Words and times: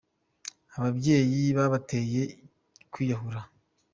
Ababyeyi 0.77 1.41
babateye 1.57 2.21
kwiyahura 2.91 3.41